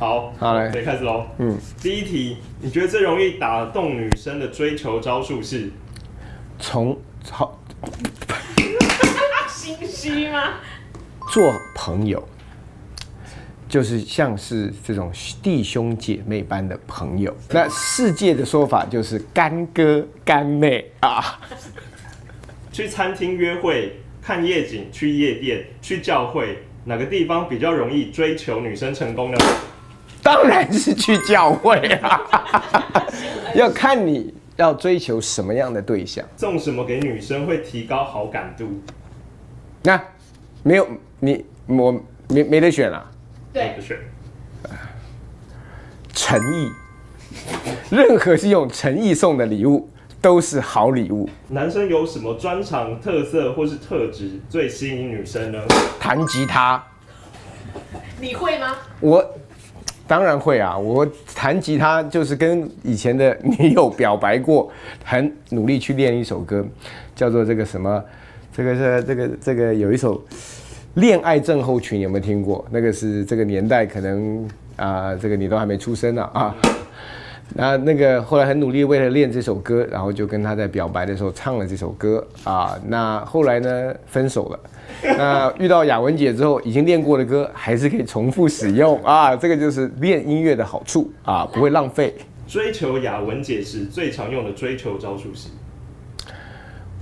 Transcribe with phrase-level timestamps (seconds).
[0.00, 1.26] 好，好嘞可以开始喽。
[1.36, 5.70] 嗯，第一题，你觉得最容易打动女生的追求招数是？
[6.58, 6.98] 从
[7.30, 7.60] 好
[9.46, 10.54] 心虚吗？
[11.30, 12.26] 做朋友，
[13.68, 17.36] 就是像是这种弟兄姐妹般的朋友。
[17.50, 21.38] 那世界的说法就是干哥干妹啊。
[22.72, 29.36] 去餐厅约会、看夜景、去夜店、去教会，哪个地方比较容易追求女生成功呢？
[30.32, 32.22] 当然是去教会啊，
[33.54, 36.24] 要看你要追求什么样的对象。
[36.36, 38.80] 送什么给女生会提高好感度？
[39.82, 40.00] 那
[40.62, 40.86] 没有
[41.18, 41.92] 你我
[42.28, 43.10] 没没得选啊，
[43.52, 43.98] 对不，选。
[46.12, 46.70] 诚意，
[47.90, 51.28] 任何是用诚意送的礼物都是好礼物。
[51.48, 55.58] 男生有什么专长、特色或是特质最吸引女生呢？
[55.98, 56.84] 弹吉他，
[58.20, 58.76] 你会吗？
[59.00, 59.34] 我
[60.10, 64.68] 当然会啊，我弹吉他就是跟以前的女友表白过，
[65.04, 66.66] 很努力去练一首歌，
[67.14, 68.04] 叫做这个什么，
[68.52, 70.20] 这个是这个这个有一首
[70.94, 72.64] 恋爱症候群，有没有听过？
[72.72, 76.56] 那个是这个年代可能啊、这个你都还没出生呢啊。
[77.54, 82.78] 那那个后来很努力为了练这首歌，然后就跟他在表白的时候唱了这首歌啊。
[82.86, 84.60] 那后来呢分手了。
[85.02, 89.34] 那遇到雅文姐之后，已经练过的歌还是可以重复使用啊。
[89.34, 92.14] 这个就是练音乐的好处啊，不会浪费。
[92.46, 95.48] 追求雅文姐是最常用的追求招数是？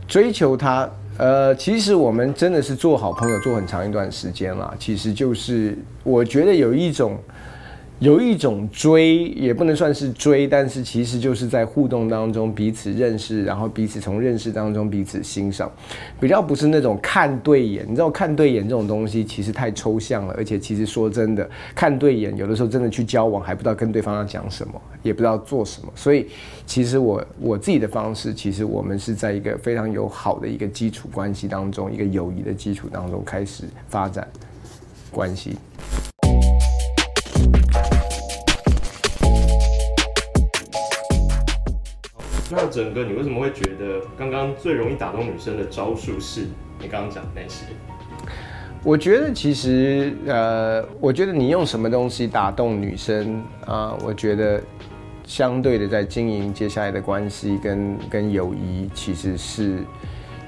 [0.07, 4.75] 追求她，呃，其实我们真的是做好朋友做很长一段时间了。
[4.79, 7.19] 其实就是我觉得有一种。
[8.01, 15.69] 有一种追也不能算是追，但是其实就是在互动当中彼此认识，然后彼此从认识当中彼此欣赏，
[16.21, 17.85] 比较不是那种看对眼。
[17.89, 25.93] 你知道看对眼这种东西其实太抽象了，而且其实说真的，看对眼有的时候真的去交往还不知道跟对方要讲什么，也不知道做什么。
[25.97, 26.29] 所以
[26.67, 34.29] 其实我我自己的方式，其实我们是在一个非常友好的一个基础关系当中，一个友谊的基础当中开始发展
[35.11, 35.57] 关系。
[42.51, 46.47] 那整个你为什么会觉得刚刚最容易打动女生的招数是
[46.81, 47.67] 你刚刚讲的那些？
[48.85, 54.63] 我觉得其实，呃，我觉得你用什么东西打动女生啊、我觉得
[55.25, 59.85] 相对的在经营接下来的关系跟跟友谊，其实是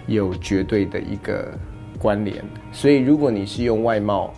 [0.06, 1.48] 有绝对的一个
[1.98, 2.42] 关联。
[2.72, 4.32] 所以如果你是用外貌，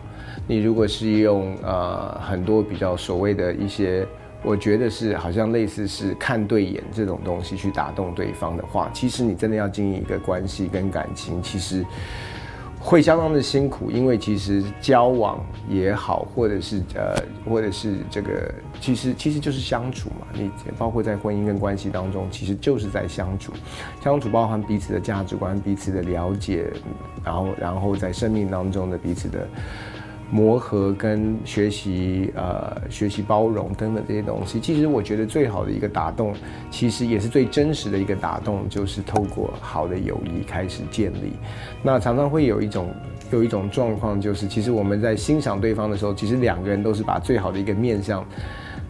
[0.48, 4.06] 你如果是用呃很多比较所谓的一些，
[4.42, 11.84] 我觉得是好像类似是看对眼这种东西去打动对方的话，其实你真的要经营一个关系跟感情，其实。
[12.84, 15.38] 会相当的辛苦，因为其实交往
[15.68, 17.14] 也好，或者是呃，
[17.48, 20.26] 或者是这个，其实其实就是相处嘛。
[20.32, 23.52] 你包括在婚姻跟关系当中，其实就是在相处，
[24.02, 26.72] 相处包含彼此的价值观、彼此的了解，
[27.24, 29.46] 然后然后在生命当中的彼此的
[30.34, 34.58] 磨合跟学习，呃，学习包容等等这些东西。
[34.58, 36.32] 其实我觉得最好的一个打动，
[36.70, 41.34] 其实也是最真实的一个打动，就是透过好的友谊开始建立。
[41.82, 42.88] 那常常会有一种
[43.30, 48.24] 有一种状况，就是其实我们在欣赏对方的时候，其实两个人都是把最好的一个面相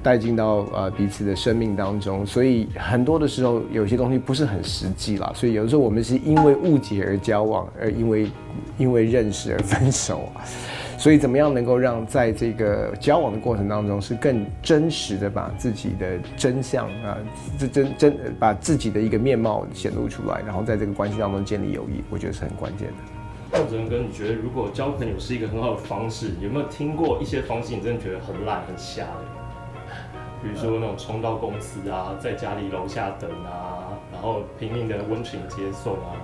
[0.00, 8.30] 带进到呃彼此的生命当中，所以很多的时候有些东西不是很实际啦，所以有的时候我们是因为误解而交往，而因为
[8.78, 10.28] 因为认识而分手。
[11.02, 17.18] 所以，怎么样能够让在这个交往的过程当中，是更真实的把自己的真相啊，
[17.58, 22.94] 这真真把自己的一个面貌显露出来，然后在这个关系当中建立友谊，我觉得是很关键的。
[23.50, 29.90] 那哲哥，你觉得如果交朋友是一个很好的方式，有没有听过一些方式你真的觉得很烂、很瞎的？
[30.40, 36.14] 比如说那种冲到公司啊，在家里楼下等啊，然后拼命的温情接送啊。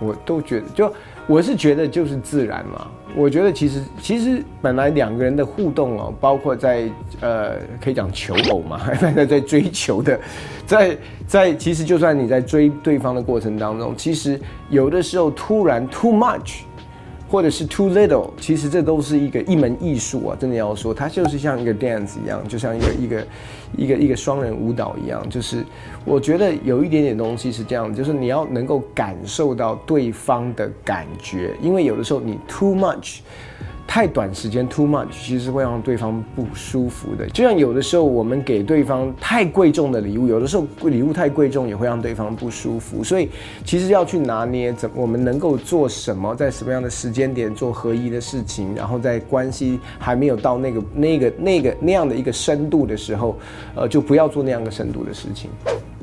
[0.00, 0.92] 我都觉得，就
[1.26, 2.86] 我是觉得就是自然嘛。
[3.16, 6.88] 我觉得其实其实本来两个人的互动哦，包括在
[7.20, 8.80] 呃可以讲求偶嘛，
[9.14, 10.20] 在在追求的，
[10.66, 10.96] 在
[11.26, 16.60] 在其实就算你在追对方的过程当中，其实有的时候突然 too much。
[17.30, 20.36] 或者是 too little，其实这都是一个一门艺术啊！
[20.40, 23.26] 真的要说，它就是像一个 dance 一样，就像一个一个
[23.76, 25.22] 一个一个双人舞蹈一样。
[25.28, 25.62] 就是
[26.06, 33.18] 我觉得有一点点东西是这样，就是你要能够感受到对方的感觉，因为有的时候你 too much，
[33.88, 37.26] 太短时间 too much，其实会让对方不舒服的。
[37.30, 43.02] 就像有的时候我们给对方太贵重的礼物，有的时候礼物太贵重也会让对方不舒服。
[43.02, 43.30] 所以
[43.64, 53.38] 其实要去拿捏怎我们能够做什么，在什么样的时间点做合一的事情，然后在关系还没有到那个那个那个那样的一个深度的时候，
[53.74, 55.50] 呃，就不要做那样的深度的事情。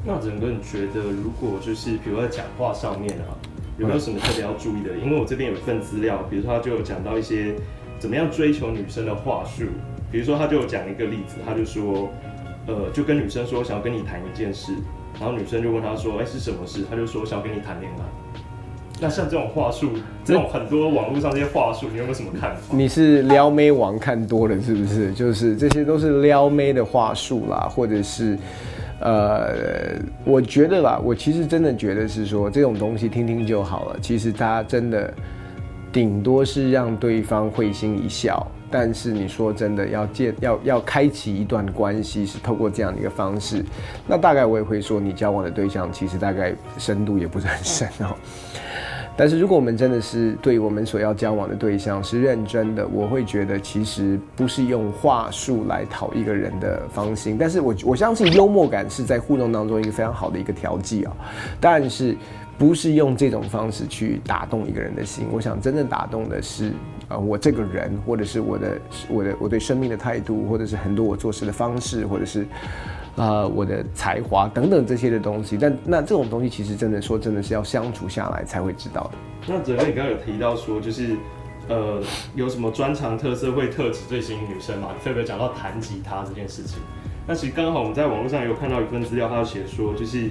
[0.03, 3.29] 那整个你觉得，如果就是比如在讲话上面啊，
[3.77, 4.95] 有没有什么特别要注意的？
[5.03, 7.53] 因为我这边有一份资料，比如说他就有讲到一些
[7.99, 9.65] 怎么样追求女生的话术，
[10.09, 12.09] 比如说他就有讲一个例子，他就说，
[12.67, 14.71] 呃，就跟女生说想要跟你谈一件事，
[15.19, 16.85] 然后女生就问他说，哎，是什么事？
[16.89, 18.03] 他就说想要跟你谈恋爱。
[19.01, 19.89] 那像这种话术，
[20.23, 22.77] 这种很多网络上这些话术，你有没有什么看法？
[22.77, 25.11] 你是撩妹王看多了是不是？
[25.11, 28.37] 就是这些都是撩妹的话术啦，或者是。
[28.99, 33.97] 呃，我觉得吧，我其实真的觉得是说这种东西听听就好了。
[34.01, 35.13] 其实他真的
[35.91, 43.63] 顶多是让对方会心一笑，但是你说真的要建要要开启一段关系，是透过这样的一个方式，
[44.07, 48.15] 那大概我也会说，你交往的对象其实大概深度也不是很深哦。
[49.17, 57.37] 但是如果我们真的是对我们所要交往的对象是认真的，我会觉得其实不是用话术来讨一个人的芳心。
[57.39, 61.15] 但是我我相信幽默感是在互动当中一个非常好的一个调剂啊。
[61.59, 62.15] 但是
[62.57, 65.25] 不是用这种方式去打动一个人的心？
[65.31, 66.73] 我想真正打动的是
[67.07, 68.77] 啊，我这个人，或者是我的
[69.09, 72.45] 我的我对生命的态度，或者是很多我做事的方式，或者是。
[73.15, 79.11] 啊，我的才华等等这些的东西，但那这种东西其实真的说真的是要相处下来才会知道的。
[79.47, 81.15] 那哲哥，你刚刚有提到说，就是
[81.67, 82.01] 呃，
[82.35, 84.89] 有什么专长特色会特指最吸引女生嘛？
[85.03, 86.79] 特别讲到弹吉他这件事情。
[87.27, 90.29] 那其实刚好我们在网络上有看到一份资料，他有写说就是。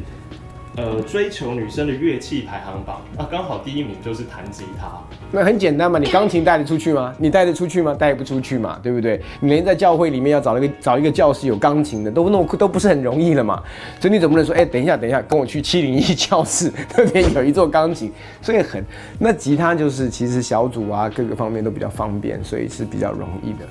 [0.77, 4.89] 呃，追求女生的乐器排行榜，那刚好第一名就是弹吉他。
[5.31, 7.15] 那很简单嘛，你钢琴带得出去吗？
[7.17, 7.95] 你带得出去吗？
[7.97, 9.21] 带不出去嘛，对不对？
[9.39, 13.63] 你连在教会里面要找一个找一个教室有钢琴的，都弄都不是很容易了嘛。
[14.01, 18.13] 所以你总不能说，哎，等一下，等一下，跟我去七零一教室 那边有一座钢琴，
[18.43, 18.85] 所以很
[19.21, 23.65] 那吉他就是其实小组啊各个方面都比较方便，所以是比较容易的。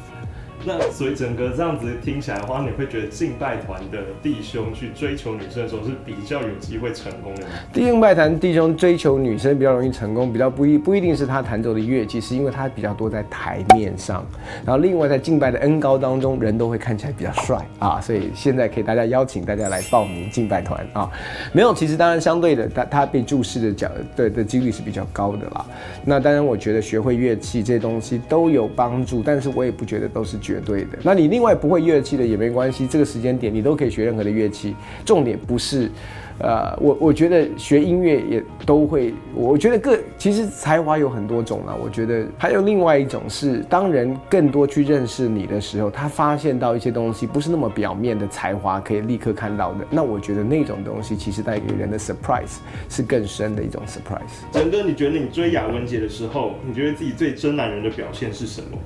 [0.66, 7.48] 那所以整个这样子听起来的话，你会觉得敬拜团的弟兄去追求女生的时候是比较有机会成功的吗？
[7.74, 14.26] 敬拜团弟兄追求女生比较容易成功，比较不一不一定是他弹奏的乐器，是因为他比较多在台面上，
[14.66, 21.12] 然后另外在敬拜的恩高当中，人都会看起来比较帅啊，所以现在可以大家邀请大家来报名敬拜团啊。
[21.52, 25.66] 没有，其实当然相对的，他他被注视的角对的几率是比较高的啦。
[26.06, 30.53] 那当然，我觉得学会乐器这些东西都有帮助，但是我也不觉得都是绝。
[30.54, 34.76] 绝对的，那你另外不会乐器的也没关系，这个时间点你都可以学任何的乐器。
[35.04, 35.90] 重点不是，
[36.38, 39.16] 呃，我我觉得学音乐也都会。
[39.34, 41.76] 我觉得各其实才华有很多种啊。
[41.82, 49.86] 我觉得还有另外一种是，当人更多去认识你的时候，他发现到一些东西不是那么表面的才华可以立刻看到的。
[49.90, 52.58] 那我觉得那种东西其实带给人的 surprise
[52.90, 54.44] 是更深的一种 surprise。
[54.52, 58.78] 整哥，你觉得你追雅文姐的时候，你觉得自己最真男人的表现是什么？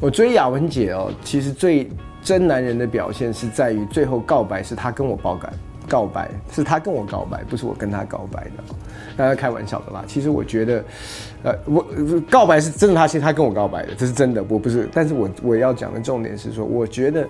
[0.00, 1.86] 我追雅文姐哦，其实最
[2.22, 5.52] 真男人的表现是在于最后告白是他跟我报感，
[5.86, 8.74] 告白是他跟我告白，不是我跟他告白的，
[9.14, 10.02] 大家开玩笑的啦。
[10.06, 10.84] 其实我觉得，
[11.42, 11.86] 呃，我
[12.30, 14.88] 告白是真的，他其实他跟我告白的，这是真的，我不是。
[14.90, 17.28] 但是我我要讲的重点是说，我觉得，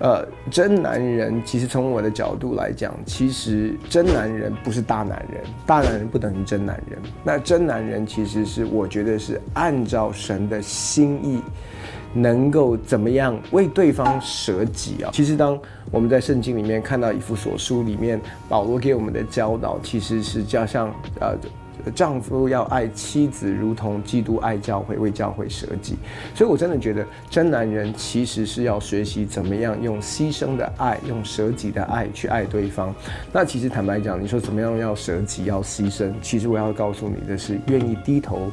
[0.00, 6.98] 呃，真男人其实从我的角度来讲，其实真男人不是大男人，大男人不等于真男人。
[7.24, 11.40] 那真男人其实是我觉得是按照神的心意。
[12.16, 15.10] 能够怎么样为对方舍己啊？
[15.12, 15.58] 其实，当
[15.90, 21.36] 我们在圣经里面看到以弗所书里面保罗给我们的教导，其实是叫像呃，
[21.94, 25.96] 丈夫要爱妻子，如同基督爱教会，为教会舍己。
[26.34, 32.92] 所以我真的觉得，真男人其实是要学习怎么样用牺牲的爱，用舍己的爱去爱对方。
[33.32, 36.12] 那其实坦白讲，你说怎么样要舍己，要牺牲？
[36.20, 38.50] 其实我要告诉你的是，愿意低头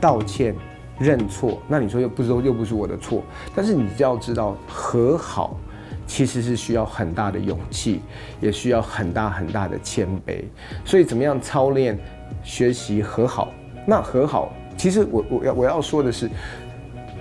[0.00, 0.54] 道歉。
[1.00, 5.58] 认错，那你说又不是说又不是我的错，但是你就要知道和好
[6.06, 8.02] 其实是需要很大的勇气，
[8.38, 10.44] 也需要很大很大的谦卑。
[10.84, 11.98] 所以怎么样操练
[12.42, 13.52] 学习和好？
[13.86, 16.28] 那和好其实我我要我要说的是，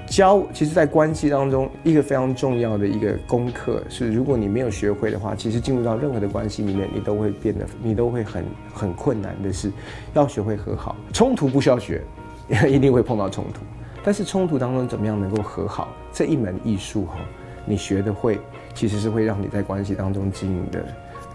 [0.05, 8.43] 交其实，在关系当中一个非常重要的一个功课是，如果你没有学会的话，其实进入到任何的关系里面，你都会变得你都会很
[8.74, 9.71] 很困难的是，
[10.13, 10.95] 要学会和好。
[11.13, 12.03] 冲突不需要学。
[12.68, 13.62] 一定会碰到冲突，
[14.03, 17.18] 但是冲突当中怎么样能够和好这一门艺术哈，
[17.65, 18.39] 你学的会，
[18.74, 20.84] 其实是会让你在关系当中经营的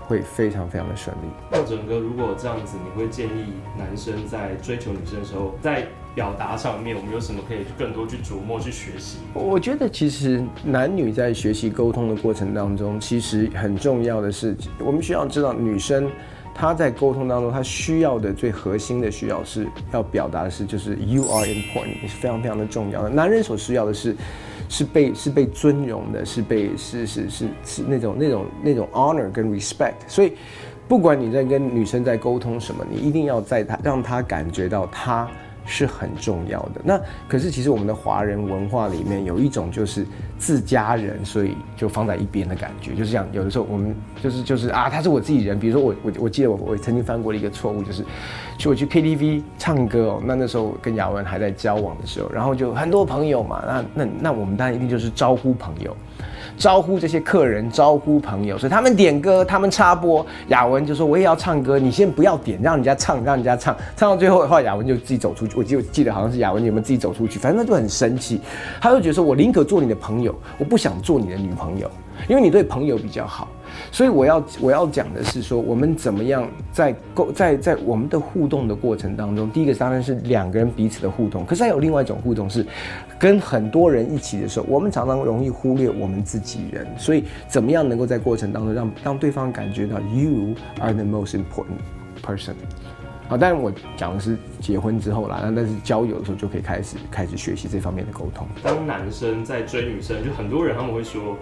[0.00, 1.28] 会非常非常的顺利。
[1.50, 9.18] 那整个如果这样子，你会建议男生在追求女生的时候，在表达上面，我们有什么可以更多去琢磨、去学习？
[9.34, 16.10] 我觉得其实男女在学习沟通的过程当中，其实很重要的是，我们需要知道女生
[16.54, 23.10] 他在沟通当中，他需要的最核心的需要是要表达的是，就是 you are important，是非常非常的重要的。
[23.10, 24.16] 男人所需要的是。
[24.66, 30.32] 是被是被尊荣的，是被是是是是那种那种那种 honor 跟 respect，所以
[30.88, 35.28] 不管你在跟女生在沟通什么，你一定要在她让她感觉到她。
[35.66, 36.80] 是很重要的。
[36.84, 40.06] 那可是其实我们的华人文化里面有一种就是
[40.38, 43.26] 自家人，所以就放在一边的感觉，就是这样。
[43.32, 45.58] 有的时候我们就是就是啊，他是我自己人。
[45.58, 48.04] 比如说我我我记得我我曾经犯过的一个错误，就是
[48.58, 50.22] 去我去 KTV 唱歌哦。
[50.24, 55.96] 那那时候跟雅文还在交往的时候，然后就很多朋友嘛，那那那我们当然一定就是招呼朋友。
[56.56, 65.56] 招呼这些客人，招呼朋友，所以他们点歌，他们插播，雅文就说我也要唱歌，你先不要点，让人家唱，让人家唱，唱到最后的话，雅文就自己走出去。
[65.56, 68.40] 我就记得好像是雅文你们自己走出去，反正他就很生气，
[68.80, 71.90] 他就觉得说我宁可做你的朋友，我不想做你的女朋友，
[72.28, 73.48] 因为你对朋友比较好。
[73.90, 82.66] 所以我要我要讲的是说，我们怎么样在沟在在我们的互动的过程当中，第一个当然是两个人彼此的互动，可是还有另外一种互动是
[83.18, 86.86] 跟很多人一起的时候，我们常常容易忽略我们自己人。
[86.98, 91.78] 所以怎么样能够在过程当中让让对方感觉到 you are the most important
[92.22, 92.54] person？
[93.28, 98.46] 好，当然我讲的是结婚之后啦，那但是交友的时候就可以开始开始学习这方面的沟通。
[98.62, 101.36] 当男生在追女生，就很多人他们会说。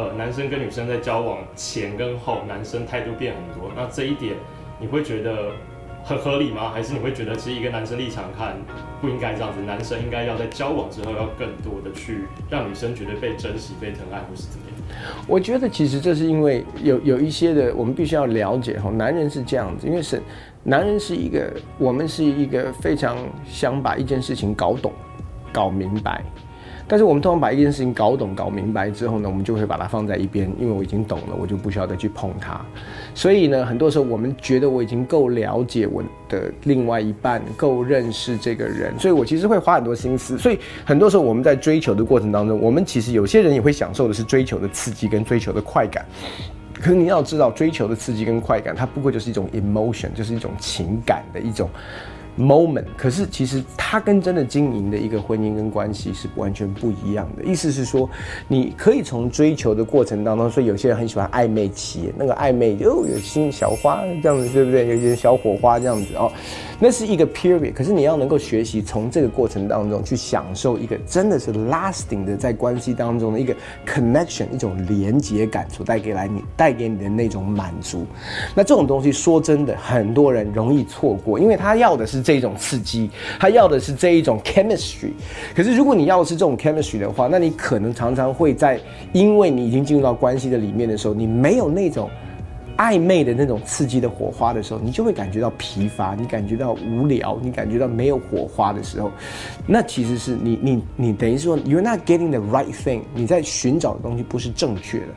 [0.00, 3.70] 呃，男生跟女生在交往前跟后，男生态度变很多。
[3.76, 4.34] 那这一点
[4.80, 5.50] 你会觉得
[6.02, 6.70] 很合理吗？
[6.70, 8.56] 还是你会觉得其实一个男生立场看
[9.02, 9.60] 不应该这样子？
[9.60, 14.98] 男生应该要在交往之后要更多的去让女生觉得被珍惜、被疼爱，或是怎么样？
[15.28, 20.22] 我觉得其实这是因为有有一些的，我们必须要了解哈，男人是这样子，因为是
[20.64, 24.90] 男人是一个，我们是一个非常想把一件事情搞懂、
[25.52, 26.24] 搞明白。
[26.90, 32.60] 但是我们通常把一件事情搞懂、搞明白之后呢，我们就会把它放在一边，因为我已经懂了，我就不需要再去碰它。
[33.14, 40.36] 所以呢，很多时候我们觉得我已经够了解我的另外一半，够认识这个人，所以我其实会花很多心思。
[40.36, 46.04] 所以很多时候我们在追求的过程当中，我们其实有些人也会享受的是追求的刺激跟追求的快感。
[46.74, 51.70] 可是你要知道，追求的刺激跟快感，它不过就是一种 emotion，就是一种情感的一种。
[52.38, 57.44] moment，可是其实他跟真的经营的一个婚姻跟关系是完全不一样的。
[57.44, 58.08] 意思是说，
[58.46, 64.86] 你可以从追求的过程当中，所以有些人很喜欢暧昧期，那个暧昧就有新小花这样子，对不对？
[64.88, 66.30] 有一些小火花这样子哦，
[66.78, 67.72] 那是一个 period。
[67.72, 73.52] 可是你要能够学习从这个过程当中去享受一个真的是 lasting 的在关系当中的一个
[73.84, 78.06] connection，一种连接感所带给来你带给你的那种满足。
[78.54, 82.19] 那这种东西说真的，很多人容易错过，因为他要的是。
[82.20, 85.12] 这种刺激，他要的是这一种 chemistry。
[85.54, 88.80] 可是如果你要的是这种 chemistry 的话，那你可能常常会在，
[89.12, 92.10] 因为你已经进入到关系的里面的时候，你没有那种。
[92.80, 99.12] 暧昧的那种刺激的火花的时候，你就会感觉到疲乏，你感觉到无聊，你感觉到没有火花的时候，
[99.66, 105.08] 那其实是你你你等于说 you're not getting the right thing，你在寻找的东西不是正确的。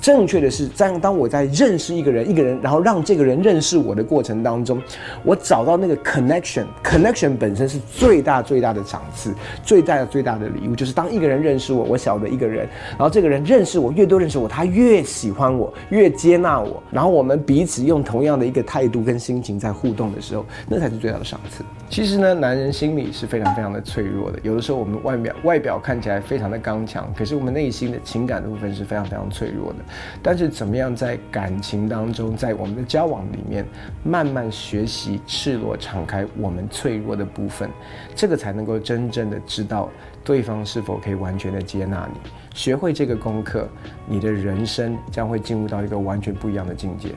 [0.00, 4.82] 正确的是在当我在认识一个人，一个人，然后让这个人认识我的过程当中，
[5.22, 17.03] 我找到那个 connection，connection 本身是最大最大的赏赐，最大的最大的礼物，就是当一个人认识我，我晓得一个人，然后这个人认识我越多认识我，他越喜欢我，越接纳我，然后。
[17.04, 21.62] 然后我们彼此用同样的一个态度跟心情在互动的时候，那才是最大的赏赐。
[21.90, 24.38] 其实呢，男人心里是非常非常的脆弱的。
[24.42, 29.80] 有的时候我们外表外表看起来非常的刚强，可是我们内心的情感的部分是非常非常脆弱的。
[30.22, 33.66] 但是怎么样在感情当中，在我们的交往里面，
[34.02, 37.68] 慢慢学习赤裸敞开我们脆弱的部分，
[38.14, 39.90] 这个才能够真正的知道
[40.24, 42.18] 对方是否可以完全的接纳你。
[42.54, 43.68] 学会这个功课，
[44.06, 47.10] 你的人生将会进入到一个完全不一样的境界。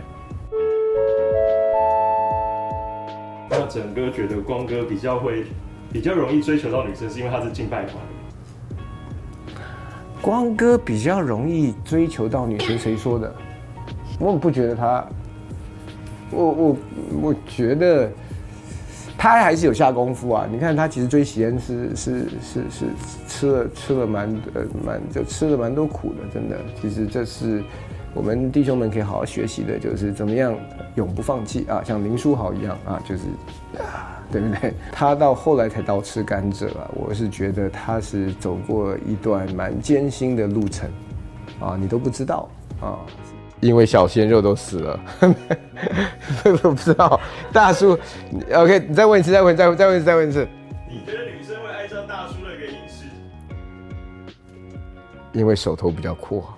[3.49, 5.45] 那整个觉得光哥比较会，
[5.91, 7.95] 比较容易追求到女生，是因为他是敬拜团。
[10.21, 13.33] 光哥比较容易追求到女生，谁说的？
[14.19, 15.07] 我不觉得他，
[16.29, 16.77] 我我
[17.21, 18.11] 我觉得。
[19.17, 20.47] 他还是有下功夫啊！
[20.51, 22.85] 你看他其实追喜恩是是是是
[23.27, 26.55] 吃了吃了蛮呃蛮就吃了蛮多苦的，真的。
[26.79, 27.63] 其实这是
[28.13, 30.55] 我们弟兄们可以好好学习的，就是怎么样
[30.95, 33.23] 永不放弃啊，像林书豪一样啊，就是
[33.79, 34.73] 啊，对不对？
[34.91, 40.87] 他到后来才到吃甘蔗啊，我是觉得他是走过一段蛮艰辛的路程
[41.59, 42.47] 啊，你都不知道
[42.79, 42.99] 啊。
[43.59, 44.99] 因为小鲜肉都死了，
[46.63, 47.19] 我不知道，
[47.51, 47.97] 大叔
[48.53, 50.47] ，OK，你再问一次，再问，再再问一次，再问一次。
[50.89, 53.05] 你觉得女生会爱上大叔的原因是？
[55.33, 56.56] 因为手头比较阔。